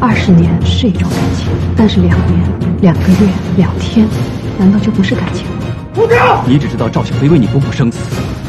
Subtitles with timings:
[0.00, 2.40] 二十年是一种感情，但是两年、
[2.82, 4.06] 两个月、两天，
[4.58, 5.46] 难道就不是感情？
[5.96, 7.98] 吴婷，你只知道赵小飞为你不顾生死，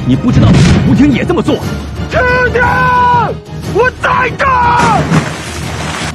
[0.06, 0.48] 你不知道
[0.90, 1.56] 吴婷也这么做。
[2.10, 2.20] 婷
[2.52, 2.62] 婷，
[3.74, 5.02] 我在这儿。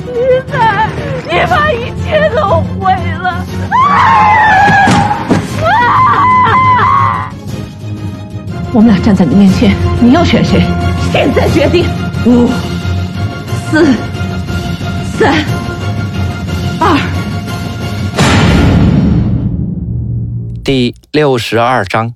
[0.07, 0.13] 你
[0.51, 0.89] 在，
[1.25, 3.45] 你把一切都毁了。
[8.73, 10.63] 我们俩站在你面前，你要选谁？
[11.13, 11.87] 现在决定。
[12.27, 12.49] 五、
[13.71, 13.87] 四、
[15.21, 15.31] 三、
[16.81, 16.99] 二。
[20.65, 22.15] 第六十二章。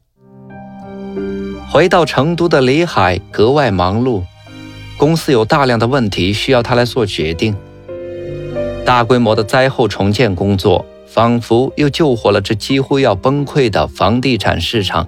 [1.71, 4.23] 回到成都的李海格外忙碌，
[4.97, 7.55] 公司有大量的问题需要他来做决定。
[8.87, 15.07] 大规模的灾后重建工作，仿佛又救活了这几乎要崩溃的房地产市场。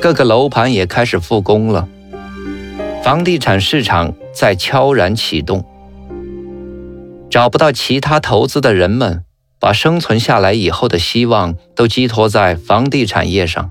[0.00, 1.86] 各个楼盘也开始复工了，
[3.04, 5.62] 房地产市场在悄然启动。
[7.32, 9.24] 找不到其他投资的人们，
[9.58, 13.70] 把生存下来以后的希望都寄托在房地产业上。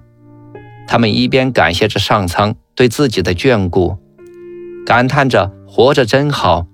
[0.88, 3.98] 他们一边感谢着上苍对自己的眷顾，
[4.84, 6.66] 感叹着活着真好，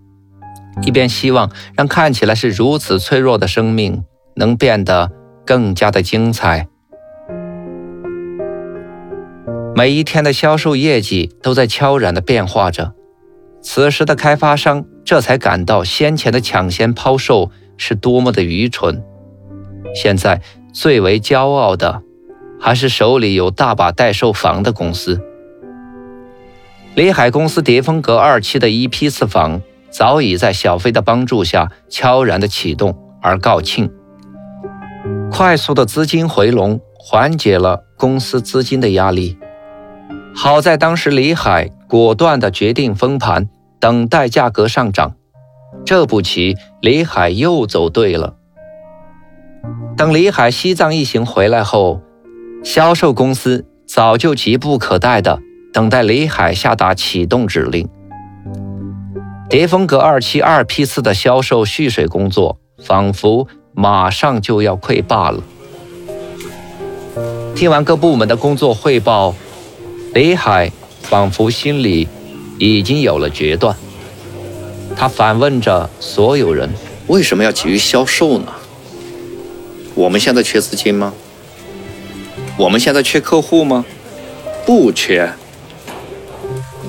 [0.82, 4.06] 一边希望让看起来是如此脆弱的生命
[4.38, 5.12] 能变得
[5.46, 6.70] 更加的精彩。
[9.76, 12.94] 每一天的销售业绩都在悄然的变化着，
[13.62, 19.02] 此时的开发商这才感到先前的抢先抛售是多么的愚蠢。
[19.96, 20.42] 现在
[20.74, 22.02] 最为骄傲的，
[22.60, 25.22] 还是手里有大把待售房的公司。
[26.94, 33.90] 李海公司叠峰阁二期的一批次房，早已在小飞的帮助下悄然的启动而告罄。
[35.32, 39.38] 快速的资金回笼，缓解了公司资金的压力。
[40.36, 43.48] 好在当时李海果断的决定封盘，
[43.80, 45.16] 等待价格上涨。
[45.86, 48.36] 这步棋，李海又走对了。
[49.96, 52.02] 等李海西藏一行回来后，
[52.64, 55.40] 销售公司早就急不可待地
[55.74, 57.88] 等待李海下达启动指令。
[59.50, 65.42] 叠峰阁二期二批次的销售蓄水工作，仿佛马上就要溃坝了。
[67.56, 69.34] 听完各部门的工作汇报。
[70.14, 70.72] 李海
[71.02, 72.08] 仿佛心里
[72.60, 73.76] 已经有了决断，
[74.96, 76.70] 他反问着所有人
[77.08, 78.48] ：“为什么要急于销售呢？
[79.94, 81.14] 我们现在缺资金吗？
[82.58, 83.86] 我们现在缺客户吗？
[84.66, 85.32] 不缺。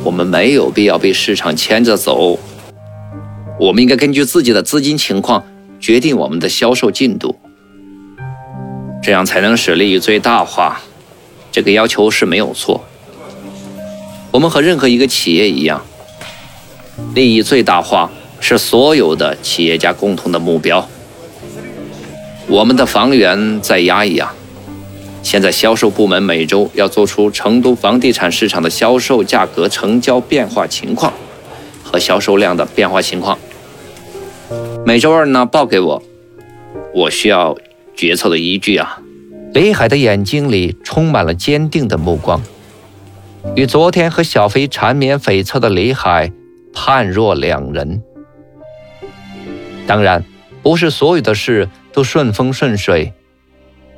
[0.04, 2.38] 我们没有必要被市场牵着走，
[3.60, 5.44] 我们应该根据自己的资金情况
[5.78, 7.36] 决定我们的销售进度，
[9.02, 10.80] 这样才能使利益最大化。
[11.52, 12.82] 这个要求是没有错。”
[14.30, 15.82] 我们和任何一个企业一样，
[17.14, 20.86] 利益最大化是所有的企业家共同的目标。
[22.46, 24.32] 我们的房源再压一压。
[25.22, 31.12] 现在销售部门每周要做出成都房地产市场的销售价格、成交变化情况
[31.82, 33.38] 和销售量的变化情况。
[34.86, 36.02] 每周二呢报给我，
[36.94, 37.56] 我需要
[37.94, 39.00] 决策的依据啊。
[39.52, 42.40] 李海的眼睛里充满了坚定的目光。
[43.54, 46.32] 与昨天和小飞缠绵悱恻的李海
[46.72, 48.02] 判若两人。
[49.86, 50.24] 当然，
[50.62, 53.14] 不是所有的事都顺风顺水。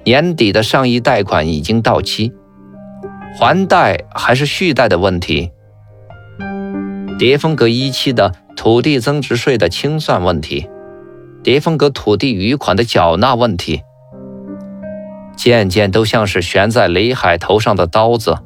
[0.04, 2.32] 年底的上亿贷款已经到期，
[3.38, 5.50] 还贷还是续贷的问题。
[7.18, 10.70] 叠峰阁一期的土地增值税的清算问题，
[11.42, 13.82] 叠峰阁土地余款的缴纳问题，
[15.36, 18.38] 件件都像是悬在李海头上的刀子。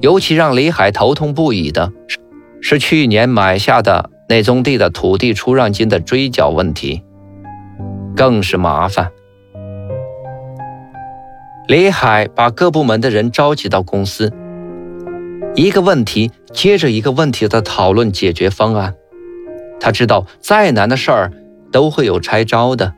[0.00, 2.18] 尤其让李海头痛不已的是，
[2.60, 7.02] 是去年买下的那宗地的土地出让金的追缴问题，
[8.14, 9.10] 更是麻烦。
[11.66, 14.30] 李海把各部门的人召集到公司，
[15.54, 18.94] 一个问题接着一个问题的讨论解决方案。
[19.80, 21.32] 他知道，再难的事儿
[21.72, 22.94] 都会有拆招的。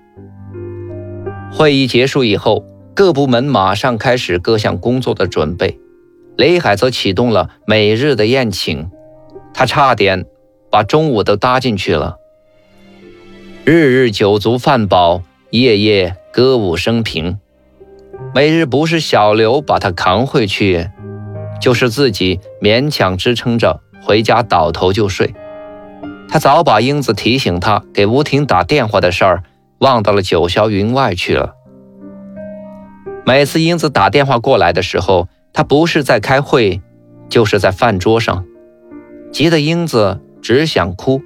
[1.52, 2.64] 会议结束以后，
[2.94, 5.78] 各部门马上开始各项工作的准备。
[6.36, 8.90] 雷海则启动了每日的宴请，
[9.54, 10.26] 他差点
[10.70, 12.16] 把中午都搭进去了。
[13.64, 17.38] 日日酒足饭饱，夜夜歌舞升平。
[18.34, 20.90] 每日不是小刘把他扛回去，
[21.60, 25.34] 就是自己勉强支撑着回家倒头就睡。
[26.28, 29.42] 他早把英子提醒他给吴婷打电话的事儿
[29.78, 31.54] 忘到了九霄云外去了。
[33.24, 36.82] 每次英子打电话过来的时候，他不是在开会，
[37.30, 38.44] 就是在饭桌上，
[39.32, 41.22] 急得英子只想哭。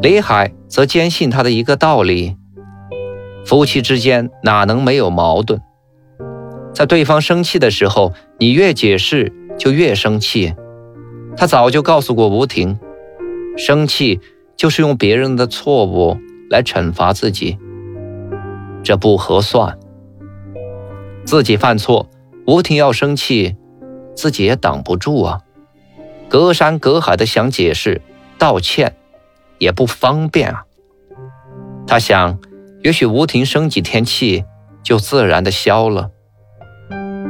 [0.00, 2.34] 李海则坚信他的一个道理：
[3.44, 5.60] 夫妻之间哪能没有矛盾？
[6.72, 10.54] 在对方生气的时候，你越解释就越生气。
[11.36, 12.78] 他早就告诉过吴婷。
[13.58, 14.18] 生气
[14.56, 16.16] 就是用别人的错误
[16.48, 17.58] 来惩罚自己，
[18.82, 19.78] 这不合算。
[21.26, 22.08] 自己犯错，
[22.46, 23.56] 吴婷要生气，
[24.14, 25.40] 自己也挡不住啊。
[26.28, 28.02] 隔山隔海的想解释、
[28.38, 28.96] 道歉，
[29.58, 30.64] 也不方便啊。
[31.86, 32.38] 他想，
[32.82, 34.44] 也许吴婷生几天气
[34.82, 36.10] 就自然的消了。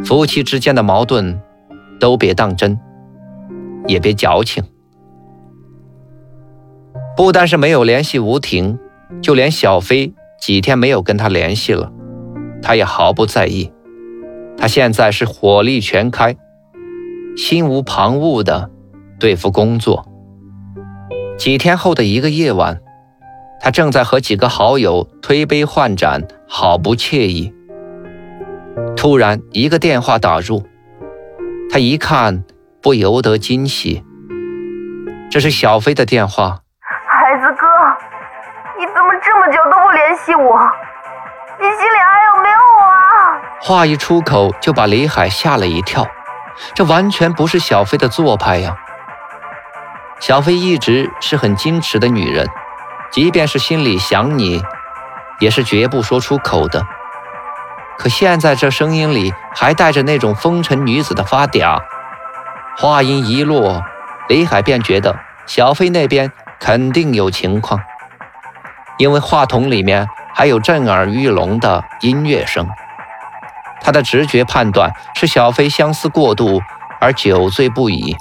[0.05, 1.41] 夫妻之间的矛盾，
[2.01, 2.79] 都别当真，
[3.87, 4.65] 也别矫情。
[7.17, 8.79] 不单是没有联系吴婷，
[9.23, 11.93] 就连小飞几天没有跟他联系了，
[12.61, 13.71] 他也毫不在意。
[14.57, 16.37] 他现在是火力全开，
[17.37, 18.71] 心无旁骛的
[19.19, 20.07] 对付工作。
[21.37, 22.81] 几天后的一个夜晚，
[23.61, 27.53] 他正在和几个好友推杯换盏，好不惬意。
[28.97, 30.63] 突然一个电话打入，
[31.71, 32.45] 他一看
[32.81, 34.03] 不由得惊喜，
[35.31, 36.61] 这是小飞的电话。
[36.81, 37.67] 孩子哥，
[38.79, 40.59] 你怎么这么久都不联系我，
[41.59, 42.24] 你心里还？
[43.67, 46.07] 话一出口就把李海吓了一跳，
[46.75, 48.77] 这完全不是小飞的做派呀。
[50.21, 52.47] 小飞一直是很矜持的女人，
[53.11, 54.63] 即便是心里想你，
[55.41, 56.87] 也是绝不说出口的。
[57.97, 61.81] 可现在这声音里还带着那种风尘女子的发嗲，
[62.77, 63.83] 话音一落，
[64.29, 66.31] 李海便觉得小飞那边
[66.61, 67.81] 肯定有情况。
[68.99, 72.69] 因为话筒里面还有震耳欲聋的音乐声，
[73.85, 76.63] 他的直觉判断是小飞相思过度
[77.01, 78.17] 而酒醉不已，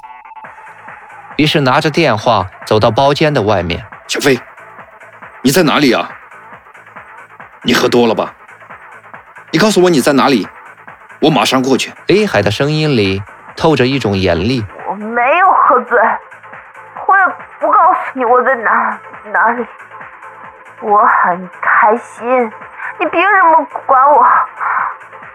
[1.36, 3.86] 于是拿着电话走到包间的外面。
[4.06, 4.38] 小飞，
[5.40, 6.10] 你在哪里啊？
[7.62, 8.34] 你喝多了吧？
[9.52, 10.46] 你告诉我你在哪里，
[11.22, 11.90] 我马上过去。
[12.08, 13.22] 李海的声音里
[13.56, 14.62] 透着一种严厉。
[14.86, 15.98] 我没有喝醉，
[17.06, 19.00] 我也不告诉你我在哪
[19.32, 19.64] 哪里。
[20.82, 22.28] 我很开心，
[23.00, 24.26] 你凭什么管我？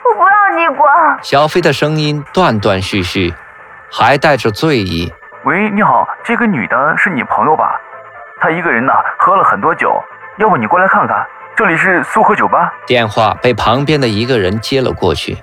[0.10, 1.20] 我不要你管。
[1.22, 3.34] 小飞的声音断断续续，
[3.92, 5.12] 还带着醉意。
[5.46, 7.80] 喂，你好，这个女的是你朋友吧？
[8.42, 10.02] 她一个人呢，喝了很多酒，
[10.38, 11.26] 要不你过来看看？
[11.56, 12.74] 这里是苏荷酒吧。
[12.88, 15.38] 电话被旁边的一个人接了过去，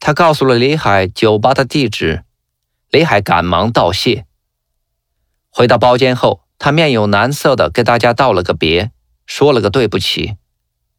[0.00, 2.24] 他告诉了李海酒吧的地址。
[2.90, 4.24] 李海赶忙道谢。
[5.50, 8.90] 回到包间后，他面有难色的跟大家道了个别。
[9.26, 10.36] 说了个对不起，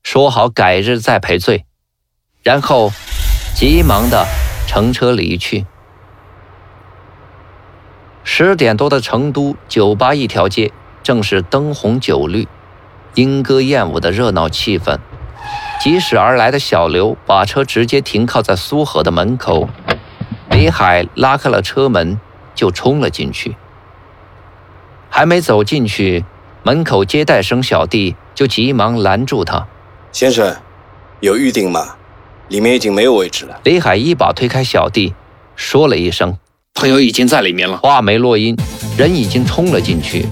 [0.02, 1.66] 说好改日再赔罪，
[2.46, 2.92] 然后
[3.56, 4.28] 急忙的
[4.68, 5.66] 乘车离去。
[8.24, 10.72] 十点多的成都酒吧一条街，
[11.02, 12.48] 正是灯红酒绿、
[13.16, 15.00] 莺歌燕舞的热闹气氛。
[15.80, 19.68] 疾驶而来的小刘把车直接停靠在苏荷的门口，
[20.52, 22.20] 李海拉开了车门，
[22.54, 23.56] 就冲了进去。
[25.10, 26.24] 还没走进去。
[26.62, 29.68] 门口接待生小弟就急忙拦住他
[30.12, 30.56] ：“先生，
[31.22, 31.96] 有预定吗？
[32.50, 35.14] 里面已经没有位置了。”李海一把推开小弟，
[35.56, 36.38] 说了一声
[36.76, 38.56] ：“朋友已经在里面了。”话没落音，
[38.98, 40.26] 人已经冲了进去。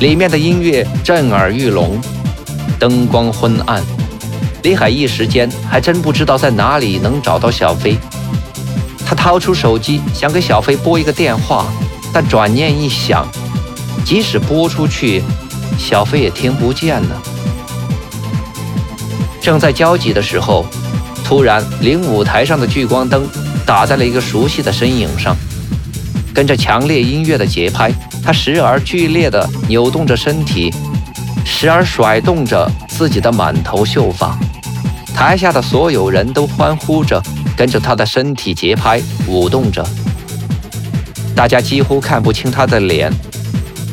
[0.00, 2.00] 里面的音乐震耳欲聋，
[2.78, 3.82] 灯光昏暗，
[4.62, 7.96] 李海一时间还真不知道在哪里能找到小飞。
[9.06, 11.66] 他掏出手机想给小飞拨一个电话，
[12.12, 13.28] 但转念一想。
[14.04, 15.22] 即使拨出去，
[15.78, 17.22] 小飞也听不见呢。
[19.40, 20.66] 正在焦急的时候，
[21.24, 23.26] 突然，领舞台上的聚光灯
[23.64, 25.36] 打在了一个熟悉的身影上。
[26.32, 27.90] 跟着强烈音乐的节拍，
[28.22, 30.72] 他时而剧烈地扭动着身体，
[31.44, 34.38] 时而甩动着自己的满头秀发。
[35.14, 37.20] 台下的所有人都欢呼着，
[37.56, 39.84] 跟着他的身体节拍舞动着。
[41.34, 43.12] 大家几乎看不清他的脸。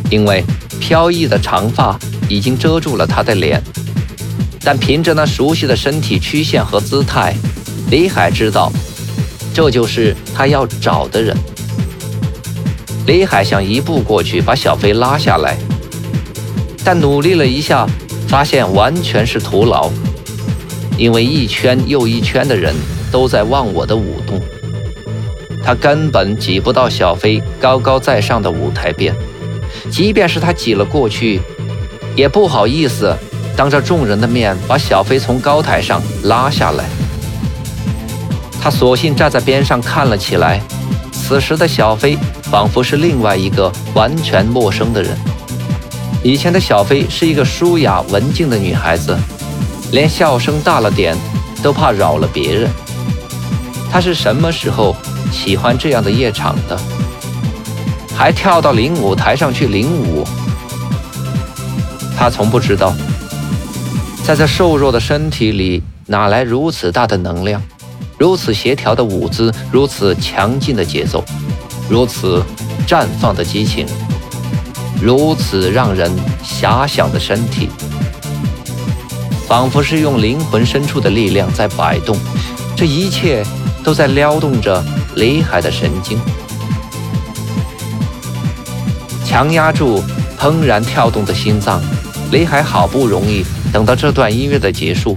[0.10, 0.42] 因为
[0.80, 2.00] 飘逸的长发
[2.30, 3.62] 已经遮住了他的脸，
[4.68, 7.34] 但凭着那熟悉的身体曲线和姿态，
[7.90, 8.70] 李海知道，
[9.54, 11.34] 这就是他要找的人。
[13.06, 15.58] 李海想一步过去把小飞拉下来，
[16.84, 17.88] 但努力了一下，
[18.28, 19.90] 发现完全是徒劳。
[20.98, 22.76] 因为一圈又一圈的人
[23.10, 24.42] 都在望我的舞动。
[25.64, 29.16] 他根本挤不到小飞高高在上的舞台边，
[29.90, 31.40] 即便是他挤了过去，
[32.18, 33.16] 也不好意思
[33.58, 36.86] 当着众人的面把小飞从高台上拉下来。
[38.62, 40.62] 他索性站在边上看了起来。
[41.12, 45.18] 此时的小飞仿佛是另外一个完全陌生的人。
[46.24, 49.18] 以前的小飞是一个舒雅文静的女孩子，
[49.92, 51.18] 连笑声大了点
[51.62, 52.70] 都怕扰了别人。
[53.92, 54.96] 她是什么时候
[55.32, 56.80] 喜欢这样的夜场的？
[58.16, 60.26] 还跳到领舞台上去领舞？
[62.18, 62.94] 她从不知道，
[64.28, 67.62] 在这瘦弱的身体里哪来如此大的能量？
[68.18, 71.24] 如此协调的舞姿，如此强劲的节奏，
[71.90, 72.44] 如此
[72.86, 73.86] 绽放的激情，
[75.02, 76.12] 如此让人
[76.44, 77.70] 遐想的身体，
[79.48, 82.18] 仿佛是用灵魂深处的力量在摆动。
[82.76, 83.46] 这一切
[83.82, 84.84] 都在撩动着
[85.16, 86.20] 雷海的神经，
[89.26, 90.04] 强压住
[90.38, 91.82] 怦然跳动的心脏。
[92.30, 93.46] 雷海好不容易
[93.78, 95.16] 等到这段音乐的结束。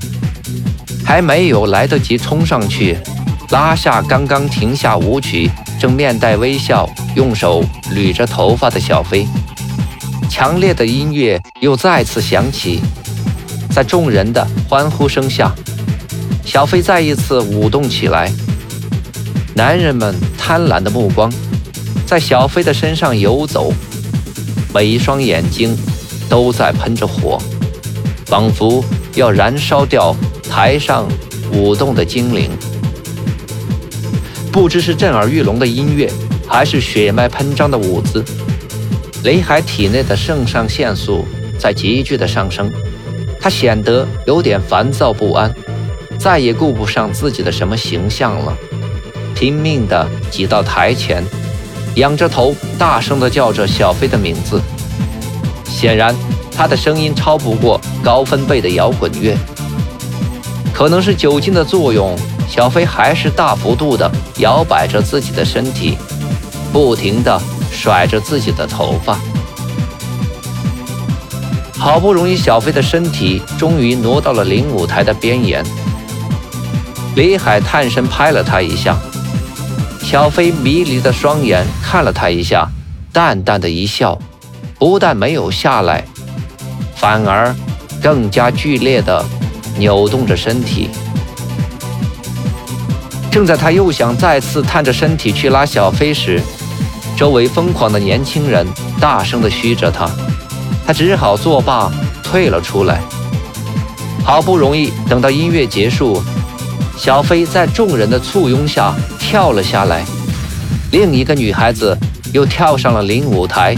[1.02, 2.94] 还没有来得及冲上去，
[3.48, 5.50] 拉下刚刚停下舞曲、
[5.80, 6.86] 正面带微笑、
[7.16, 7.64] 用手
[7.94, 9.26] 捋着头发的小飞，
[10.28, 12.82] 强烈的音乐又再次响起，
[13.70, 15.50] 在众人的欢呼声下，
[16.44, 18.30] 小飞再一次舞动起来。
[19.54, 21.32] 男人们贪婪的目光
[22.06, 23.72] 在小飞的身上游走，
[24.74, 25.74] 每一双眼睛
[26.28, 27.40] 都在喷着火，
[28.30, 28.82] 仿佛
[29.16, 30.16] 要燃烧掉。
[30.48, 31.06] 台上
[31.52, 32.50] 舞动的精灵，
[34.50, 36.10] 不知是震耳欲聋的音乐，
[36.44, 38.24] 还是血脉喷张的舞姿，
[39.22, 41.24] 雷海体内的肾上腺素
[41.56, 42.68] 在急剧的上升，
[43.40, 45.54] 他显得有点烦躁不安，
[46.18, 48.52] 再也顾不上自己的什么形象了，
[49.36, 51.22] 拼命地挤到台前，
[51.94, 54.60] 仰着头大声地叫着小飞的名字。
[55.64, 56.12] 显然，
[56.60, 59.34] 他的声音超不过高分贝的摇滚乐。
[60.74, 62.14] 可能是酒精的作用，
[62.50, 65.96] 小飞还是大幅度的摇摆着自己的身体，
[66.70, 67.40] 不停的
[67.72, 69.18] 甩着自己的头发。
[71.78, 75.64] 好不容易，小飞的身体终于挪到了领舞台的边沿。
[77.16, 78.98] 李海探身拍了他一下，
[80.02, 82.68] 小飞迷离的双眼看了他一下，
[83.14, 84.18] 淡淡的一笑，
[84.78, 86.04] 不但没有下来，
[87.00, 87.54] 反而
[88.02, 89.24] 更加剧烈的。
[89.78, 90.90] 扭动着身体，
[93.30, 96.42] 正在他又想再次探着身体去拉小飞时，
[97.16, 98.66] 周围疯狂的年轻人
[99.00, 100.10] 大声地嘘着他，
[100.84, 101.90] 他只好作罢，
[102.22, 103.00] 退了出来。
[104.22, 106.20] 好不容易等到音乐结束，
[106.98, 110.04] 小飞在众人的簇拥下跳了下来，
[110.90, 111.96] 另一个女孩子
[112.34, 113.74] 又跳上了领舞台，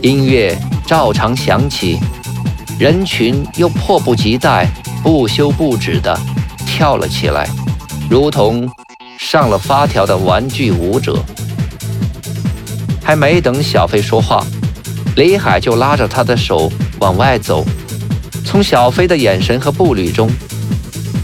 [0.00, 1.98] 音乐照常响起，
[2.82, 4.68] 人群又迫不及待。
[5.04, 6.18] 不休不止地
[6.66, 7.48] 跳了起来，
[8.10, 8.68] 如同
[9.16, 11.16] 上了发条的玩具舞者。
[13.04, 14.44] 还没等小飞说话，
[15.14, 17.64] 李海就拉着他的手往外走。
[18.44, 20.28] 从小飞的眼神和步履中，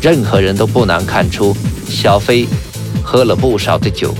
[0.00, 1.56] 任何人都不难看出
[1.88, 2.46] 小飞
[3.02, 4.14] 喝了不少的酒。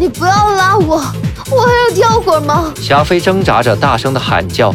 [0.00, 0.96] 你不要拉我，
[1.48, 2.74] 我还要跳会儿吗？
[2.80, 4.74] 小飞挣扎着大声的喊叫，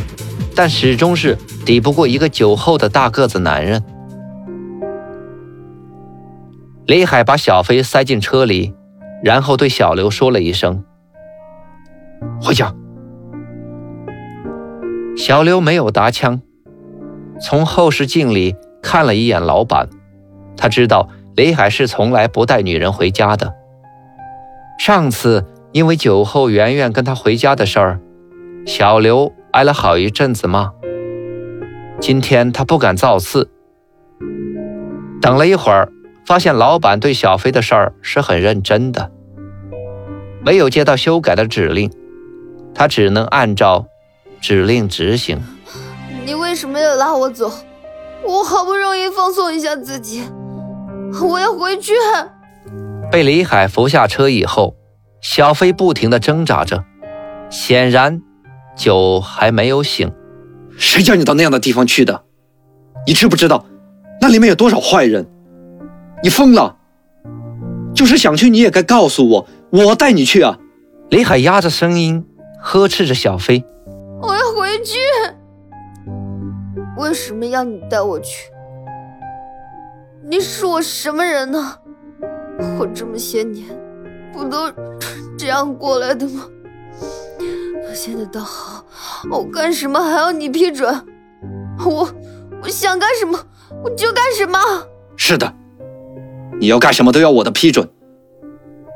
[0.58, 1.38] 但始终是
[1.68, 3.84] 抵不过一个酒后的大个子男人。
[6.88, 8.74] 李海把小飞塞进车里，
[9.24, 10.84] 然后对小刘说了一声
[12.42, 12.74] ：“回家。”
[15.16, 16.42] 小刘没有答腔，
[17.40, 19.88] 从后视镜里看了一眼老板，
[20.58, 23.54] 他知道李海是从来不带女人回家的。
[24.80, 28.00] 上次因为酒后圆圆跟他回家的事儿，
[28.66, 30.72] 小刘挨了好一阵子骂。
[32.00, 33.50] 今天他不敢造次，
[35.20, 35.92] 等了一会儿。
[36.28, 39.10] 发现老板对小飞的事儿是很认真的，
[40.46, 41.90] 没有接到修改的指令，
[42.76, 43.88] 他只能按照
[44.42, 45.40] 指令执行。
[46.26, 47.50] 你为什么要拉我走？
[48.28, 50.22] 我好不容易放松一下自己，
[51.24, 51.94] 我要回去。
[53.10, 54.76] 被李海扶下车以后，
[55.22, 56.84] 小飞不停地挣扎着，
[57.50, 58.22] 显然
[58.78, 60.10] 酒还没有醒。
[60.78, 62.24] 谁叫你到那样的地方去的？
[63.08, 63.66] 你知不知道
[64.22, 65.28] 那里面有多少坏人？
[66.24, 66.78] 你疯了！
[67.94, 70.58] 就是想去，你也该告诉我，我带你去啊！
[71.10, 72.26] 李海压着声音
[72.60, 73.64] 呵斥着小飞
[74.22, 74.98] ：“我要回去。
[76.98, 78.50] 为什么要你带我去？
[80.30, 81.78] 你是我什么人呢？
[82.80, 83.66] 我这么些年
[84.34, 84.72] 不都
[85.38, 86.46] 这样过来的吗？
[87.90, 88.86] 我现在倒好，
[89.32, 91.06] 我干什么还要你批准？
[91.86, 92.10] 我
[92.62, 93.40] 我想干什么
[93.84, 94.60] 我就干什么。
[95.16, 95.54] 是的，
[96.60, 97.90] 你要干什么都要我的批准，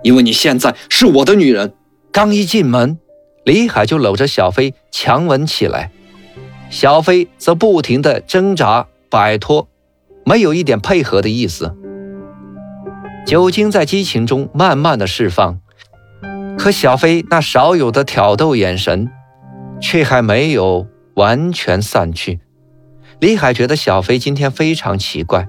[0.03, 1.74] 因为你现在是我的女人。
[2.12, 3.00] 刚一进门，
[3.45, 5.91] 李海就搂着小飞强吻起来，
[6.69, 9.69] 小飞则不停的挣扎摆脱，
[10.25, 11.74] 没有一点配合的意思。
[13.25, 15.62] 酒精在激情中慢慢的释放，
[16.62, 19.10] 可小飞那少有的挑逗眼神，
[19.82, 22.39] 却还没有完全散去。
[23.20, 25.48] 李海觉得小飞今天非常奇怪，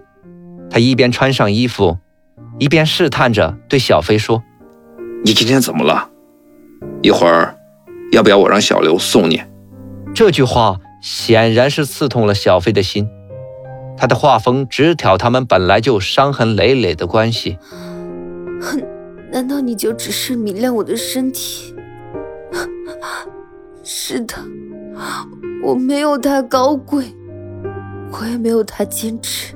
[0.71, 1.99] 他一边穿上衣服，
[2.59, 4.43] 一边试探着对小飞说
[5.23, 6.09] ：“你今天怎么了？”
[7.03, 7.59] 一会儿，
[8.13, 9.43] 要不要我让小刘送你？
[10.15, 13.07] 这句话显然是刺痛了小飞的心。
[13.99, 17.59] 他的画风直挑他们本来就伤痕累累的关系。
[19.33, 21.75] 难道你就只是迷恋我的身体？
[23.83, 24.35] 是的，
[25.65, 27.07] 我没有太高贵，
[28.13, 29.55] 我也没有太坚持，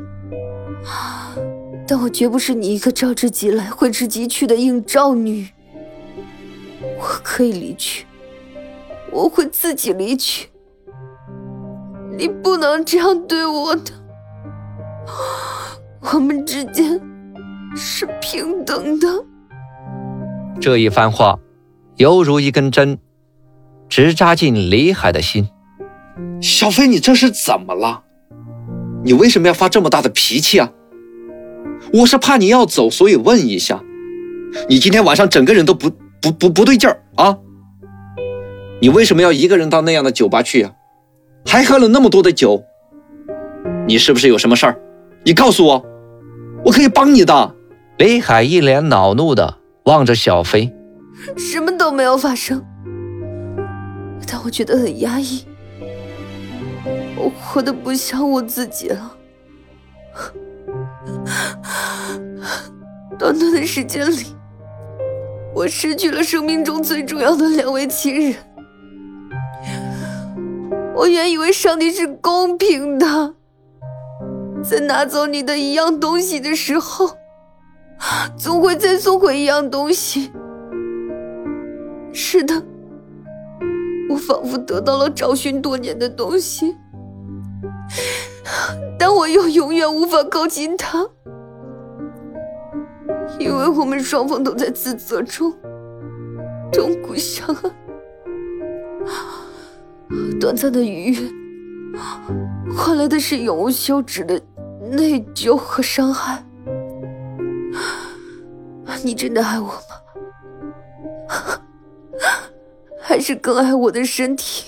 [1.86, 5.46] 但我绝不是你一个招之即来、挥之即去的应召女。
[6.98, 8.06] 我可以离去，
[9.12, 10.48] 我会自己离去。
[12.16, 13.92] 你不能这样对我的，
[16.12, 16.98] 我们之间
[17.76, 19.06] 是平等的。
[20.60, 21.38] 这一番话，
[21.96, 22.98] 犹如一根针，
[23.88, 25.48] 直扎进李海的心。
[26.40, 28.02] 小飞，你这是怎么了？
[29.04, 30.72] 你为什么要发这么大的脾气啊？
[31.92, 33.82] 我是怕你要走，所以问一下。
[34.68, 35.90] 你今天晚上整个人都不……
[36.18, 37.38] 不不不对劲儿啊！
[38.80, 40.72] 你为什么要一个人到那样的酒吧去呀？
[41.44, 42.64] 还喝了那么多的酒，
[43.86, 44.80] 你是不是有什么事儿？
[45.24, 45.86] 你告诉我，
[46.64, 47.54] 我可以帮你的。
[47.98, 50.72] 李海一脸恼怒的望着小飞，
[51.36, 52.64] 什么都没有发生，
[54.26, 55.44] 但我觉得很压抑，
[57.16, 59.16] 我活得不像我自己了。
[63.18, 64.36] 短短的时间里。
[65.54, 68.36] 我失去了生命中最重要的两位亲人。
[70.94, 73.34] 我原以为上帝是公平的，
[74.62, 77.16] 在拿走你的一样东西的时候，
[78.36, 80.30] 总会再送回一样东西。
[82.12, 82.62] 是的，
[84.08, 86.74] 我仿佛得到了找寻多年的东西，
[88.98, 91.06] 但我又永远无法靠近他。
[93.38, 95.52] 因为我们双方都在自责中
[96.72, 97.70] 痛苦相爱，
[100.40, 101.18] 短暂的愉悦
[102.74, 104.40] 换来的是永无休止的
[104.80, 106.45] 内疚和伤害。
[109.02, 109.82] 你真的爱我吗？
[113.00, 114.64] 还是更爱我的身体，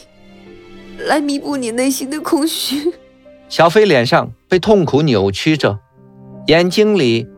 [1.06, 2.92] 来弥补你内心的空虚？
[3.48, 5.78] 小飞脸上被痛苦扭曲着，
[6.46, 7.28] 眼睛里。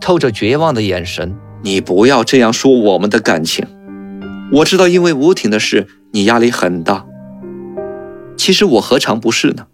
[0.00, 3.66] 透着绝望的眼神，你不要这样说我们的感情。
[4.52, 7.06] 我知道，因为吴婷的事，你压力很大。
[8.36, 9.66] 其实我何尝不是呢？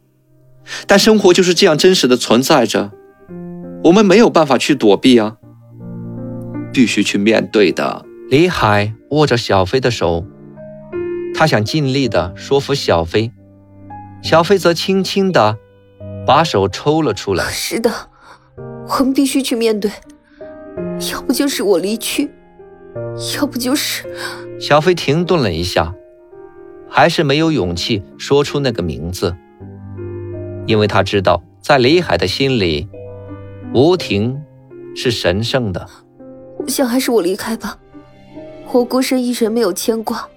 [0.87, 2.92] 但生活就是这样真实的存在着，
[3.85, 5.38] 我们没有办法去躲避啊，
[6.72, 8.04] 必须去面对的。
[8.28, 10.24] 李海握着小飞的手，
[11.35, 13.33] 他想尽力的说服小飞，
[14.22, 15.59] 小飞则轻轻的
[16.26, 17.44] 把手抽了出来。
[17.50, 17.90] 是的，
[18.88, 19.90] 我们必须去面对。
[21.12, 22.30] 要不就是我离去，
[23.37, 24.04] 要不就是……
[24.61, 25.94] 小飞停顿了一下，
[26.88, 29.35] 还是没有勇气说出那个名字，
[30.66, 32.88] 因为他知道，在李海的心里，
[33.74, 34.40] 吴婷
[34.94, 35.88] 是神圣的。
[36.62, 37.79] 我想还是我离开吧，
[38.73, 40.29] 我孤身一人没有牵挂，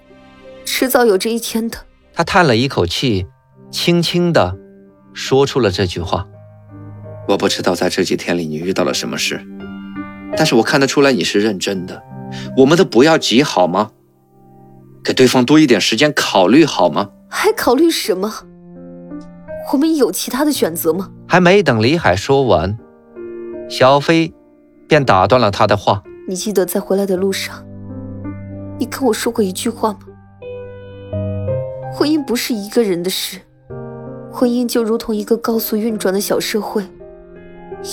[0.65, 1.77] 迟早有这一天的。
[2.13, 3.27] 他叹了一口气，
[3.69, 4.55] 轻轻的
[5.13, 6.25] 说出了这句话
[7.27, 9.45] ：“我不知道在这几天里你遇到了什么事。”
[10.36, 12.01] 但是我看得出来你是认真的，
[12.57, 13.91] 我们都不要急好吗？
[15.03, 17.09] 给对方多一点时间考虑好吗？
[17.29, 18.31] 还考虑什么？
[19.73, 21.12] 我们有其他的选择吗？
[21.27, 22.77] 还没等李海说完，
[23.69, 24.33] 小飞
[24.88, 26.01] 便打断了他的话。
[26.25, 27.65] 你记得在回来的路上，
[28.79, 29.99] 你跟我说过一句话吗？
[31.93, 33.39] 婚姻不是一个人的事，
[34.31, 36.86] 婚姻就如同一个高速运转的小社会，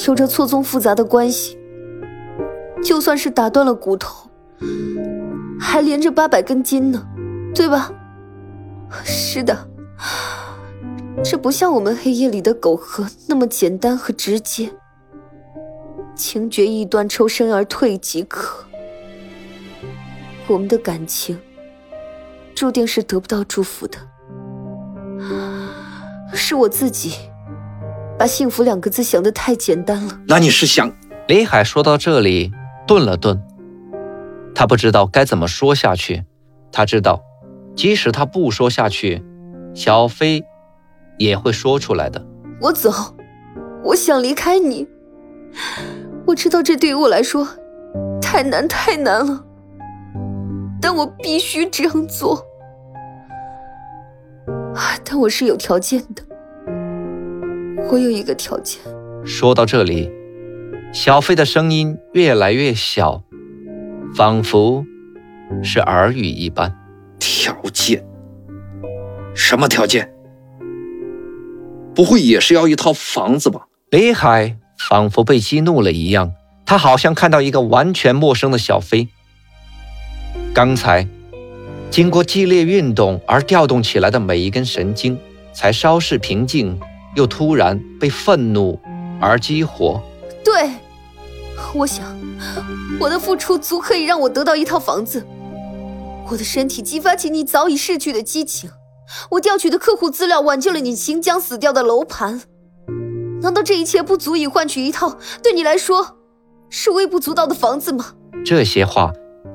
[0.06, 1.58] 有着错综复杂的关系。
[2.82, 4.30] 就算是打断了骨头，
[5.60, 7.06] 还连着八百根筋呢，
[7.54, 7.92] 对吧？
[9.04, 9.68] 是的，
[11.22, 14.70] 这不像我们黑夜里的苟合那么简单和直接。
[16.20, 18.66] 情绝意断，抽身而退即可。
[20.46, 21.38] 我们的感情
[22.54, 23.98] 注定是得不到祝福的，
[26.34, 27.14] 是我自己
[28.18, 30.20] 把幸福两个字想得太简单了。
[30.28, 30.92] 那你是想？
[31.26, 32.52] 李海说到这里
[32.86, 33.42] 顿了顿，
[34.54, 36.24] 他不知道该怎么说下去。
[36.72, 37.22] 他知道，
[37.74, 39.24] 即使他不说下去，
[39.74, 40.44] 小飞
[41.18, 42.26] 也会说出来的。
[42.60, 42.90] 我走，
[43.84, 44.86] 我想离开你。
[46.26, 47.46] 我知道这对于我来说
[48.20, 49.44] 太难太难了，
[50.80, 52.44] 但我必须这样做。
[55.04, 56.22] 但我是有条件的，
[57.90, 58.80] 我有一个条件。
[59.24, 60.10] 说到这里，
[60.92, 63.22] 小飞的声音越来越小，
[64.14, 64.84] 仿佛
[65.62, 66.72] 是耳语一般。
[67.18, 68.06] 条件？
[69.34, 70.14] 什么条件？
[71.92, 73.66] 不会也是要一套房子吧？
[73.90, 74.56] 李海。
[74.88, 76.32] 仿佛被激怒了一样，
[76.64, 79.08] 他好像看到一个完全陌生的小飞。
[80.54, 81.06] 刚才
[81.90, 85.18] 经过激烈运动而调动起来的每一根神经，
[85.52, 86.80] 才稍事平静，
[87.14, 88.80] 又突然被愤怒
[89.20, 90.02] 而激活。
[90.42, 90.70] 对，
[91.74, 92.18] 我想，
[92.98, 95.26] 我的付出足可以让我得到一套房子。
[96.30, 98.70] 我的身体激发起你早已逝去的激情，
[99.32, 102.40] 我调取的客户资料挽救了你行将死掉的楼盘。
[103.42, 106.18] 难道这一切不足以换取一套对你来说
[106.68, 108.14] 是微不足道的房子吗？
[108.44, 109.12] 这些话，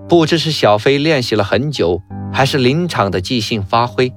[0.10, 2.02] 不知是小飞练习了很久，
[2.34, 4.12] 还是临场的即兴发挥。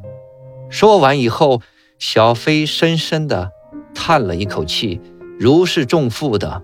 [0.68, 1.62] 说完以后，
[1.98, 3.50] 小飞深深的
[3.94, 5.00] 叹了一口气，
[5.38, 6.60] 如释重负的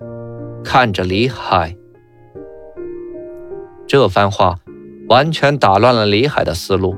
[0.63, 1.75] 看着李海。
[3.87, 4.57] 这番话
[5.07, 6.95] 完全打乱了李海的思路。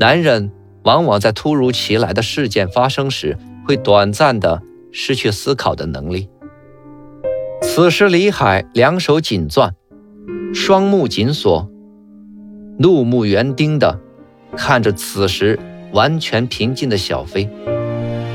[0.00, 0.50] 男人
[0.84, 4.62] 往往在突如其来的事件发生时，会短暂的。
[4.96, 6.28] 失去思考的能力。
[7.60, 9.74] 此时，李海两手紧攥，
[10.54, 11.68] 双目紧锁，
[12.78, 13.98] 怒目圆盯的
[14.56, 15.58] 看着此时
[15.92, 17.50] 完全平静的小飞。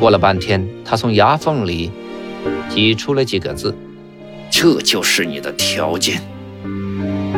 [0.02, 1.90] 过了半天，他从牙缝里
[2.68, 3.74] 挤出了几个字
[4.52, 6.22] ：“这就是你的条件。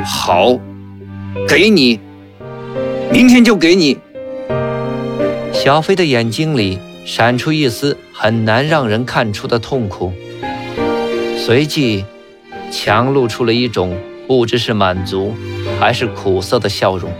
[0.03, 0.59] 好，
[1.47, 1.99] 给你，
[3.13, 3.99] 明天就给你。”
[5.53, 6.79] 小飞的眼睛里。
[7.05, 10.13] 闪出一丝很难让人看出的痛苦，
[11.37, 12.05] 随即
[12.71, 15.35] 强露出了一种不知是满足
[15.79, 17.11] 还是苦涩的笑容。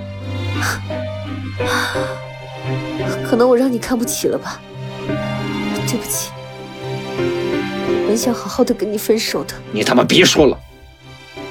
[3.25, 4.61] 可能我让你看不起了吧？
[5.87, 6.31] 对不起，
[8.07, 9.53] 本想好好的跟你分手的。
[9.71, 10.57] 你他妈别说了，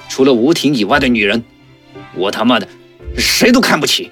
[0.09, 1.45] 除了吴婷以外的女人，
[2.15, 2.67] 我他妈的
[3.19, 4.11] 谁都看不起。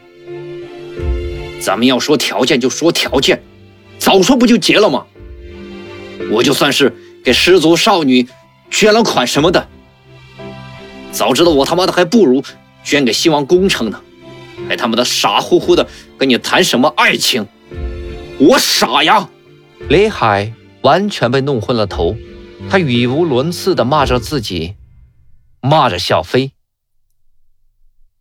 [1.61, 3.43] 咱们要说条件就说条件。
[3.99, 5.07] 早说不就结了吗？
[6.33, 8.29] 我就算是给失足少女
[8.71, 9.69] 捐了款什么的，
[11.13, 12.43] 早知道我他妈的还不如
[12.83, 14.01] 捐给希望工程呢，
[14.69, 15.87] 还他妈的傻乎乎的
[16.19, 17.47] 跟你谈什么爱情，
[18.39, 19.29] 我傻呀！
[19.89, 22.17] 李海完全被弄昏了头，
[22.69, 24.75] 他语无伦次的骂着自己，
[25.61, 26.53] 骂着小飞。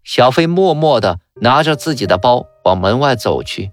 [0.03, 3.71] 小飞默默的拿着自己的包往门外走去。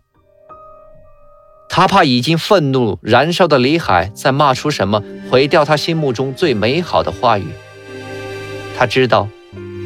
[1.77, 7.49] 他怕已经愤怒燃烧的李海再骂出什么毁掉他心目中最美好的话语。
[8.79, 9.27] 他知道，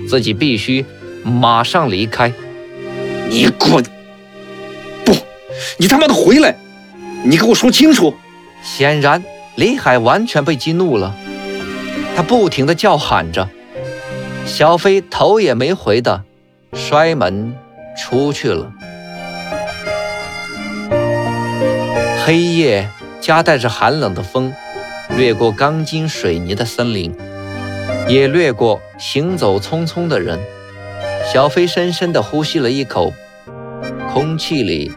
[0.07, 0.85] 自己必须
[1.25, 2.31] 马上离开。
[3.31, 3.83] 你滚！
[5.03, 5.15] 不，
[5.79, 6.59] 你他妈的回来！
[7.25, 8.15] 你给我说清楚！
[8.63, 9.25] 显然，
[9.55, 11.17] 李海完全被激怒了，
[12.15, 13.49] 他不停的叫喊着。
[14.45, 16.23] 小飞头也没回的
[16.75, 17.57] 摔门
[17.97, 18.71] 出去了。
[22.29, 22.91] 黑夜
[23.23, 24.53] 夹带着寒冷的风，
[25.17, 27.17] 掠过钢筋水泥的森林，
[28.07, 30.39] 也掠过行走匆匆的人。
[31.33, 33.15] 小飞深深地呼吸了一口，
[34.13, 34.93] 空气里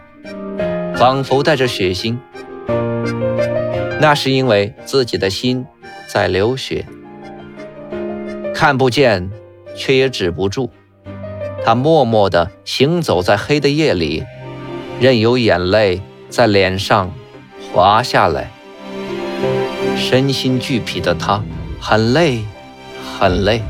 [0.97, 2.17] 仿佛带着血腥。
[4.01, 5.65] 那是因为自己的心
[6.07, 6.85] 在流血，
[8.53, 9.31] 看不见，
[9.73, 10.69] 却也止不住。
[11.63, 14.25] 他默默地行走在黑的夜里，
[14.99, 17.09] 任由眼泪在脸上。
[17.73, 18.51] 滑下来，
[19.97, 21.41] 身心俱疲的他
[21.79, 22.43] 很累，
[23.17, 23.61] 很累。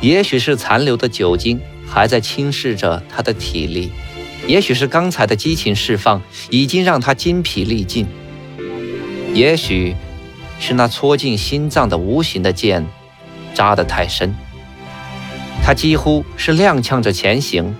[0.00, 3.90] 也许是残留的酒精还在侵蚀着他的体力，
[4.46, 8.06] 也许是刚才的激情释放已经让他筋疲力尽，
[9.34, 9.96] 也许
[10.60, 12.86] 是那戳进心脏的无形的剑
[13.52, 14.32] 扎得太深。
[15.64, 17.74] 他几乎是踉跄着前行，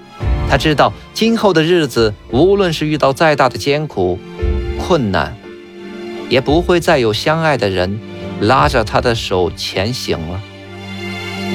[0.50, 4.18] 他知道今后的日子，无论是遇到再大的艰苦。
[4.86, 5.34] 困难，
[6.28, 7.98] 也不会再有相爱的人
[8.40, 10.40] 拉着他的手前行了。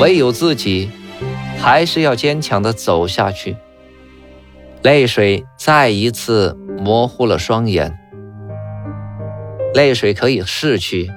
[0.02, 0.90] 唯有自己，
[1.58, 3.56] 还是要坚强地走下去。
[4.82, 7.98] 泪水再一次模糊了双眼。
[9.74, 11.10] 泪水可以逝去，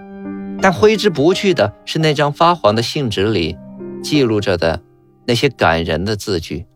[0.62, 3.58] 但挥之不去的是那张发黄的信纸里
[4.04, 4.80] 记录着的
[5.26, 6.66] 那些感人的字句。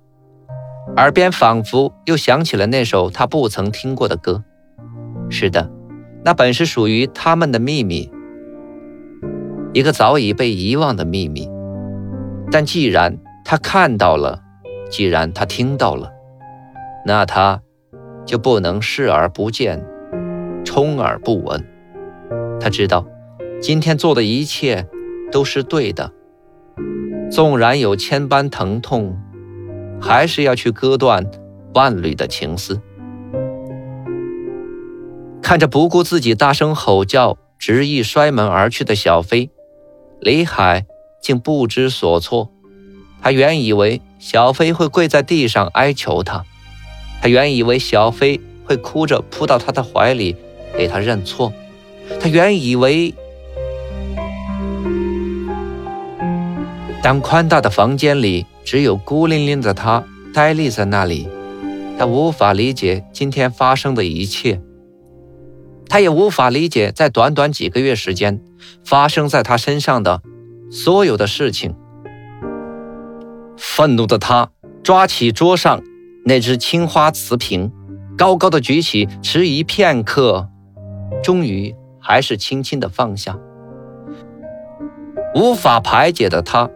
[0.96, 4.42] 耳边仿佛又响起了那首他不曾听过的歌。
[5.30, 5.70] 是的，
[6.24, 8.10] 那本是属于他们的秘密，
[9.72, 11.48] 一个早已被遗忘的秘密。
[12.50, 14.42] 但既然他看到了，
[14.90, 16.10] 既然他听到了，
[17.04, 17.60] 那他
[18.24, 19.84] 就不能视而不见，
[20.64, 21.64] 充耳不闻。
[22.60, 23.06] 他知道，
[23.60, 24.86] 今天做的一切
[25.30, 26.12] 都是对的，
[27.30, 29.16] 纵然有千般疼痛。
[30.00, 31.28] 还是要去割断
[31.74, 32.80] 万缕的情丝。
[35.48, 39.48] 看着不顾自己大声吼叫、执意摔门而去的小飞，
[40.20, 40.84] 李海
[41.22, 42.50] 竟不知所措。
[43.22, 46.44] 他原以为小飞会跪在地上哀求他，
[47.22, 50.36] 他原以为小飞会哭着扑到他的怀里
[50.76, 51.50] 给他认错，
[52.20, 53.14] 他原以为……
[57.02, 58.44] 当宽大的房间里。
[58.66, 61.26] 只有孤零零的他呆立在那里，
[61.98, 64.60] 他无法理解今天发生的一切，
[65.88, 68.40] 他也无法理解在短短几个月时间
[68.84, 70.22] 发生在他身上的
[70.70, 71.74] 所有的事情。
[73.56, 74.50] 愤怒的他
[74.82, 75.82] 抓起桌上
[76.24, 77.72] 那只青花瓷瓶，
[78.16, 80.48] 高高的举起，迟疑片刻，
[81.22, 83.38] 终于还是轻轻的放下。
[85.34, 86.70] 无法排解的他。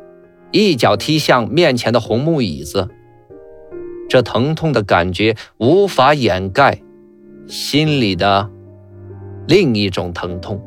[0.55, 2.91] 一脚踢向面前的红木椅子，
[4.07, 6.83] 这疼痛的感觉无法掩盖
[7.47, 8.51] 心里的
[9.47, 10.61] 另一种疼痛。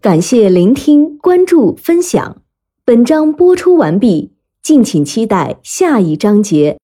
[0.00, 2.42] 感谢聆听、关注、分享，
[2.84, 6.78] 本章播出完毕，敬请期待下一章节。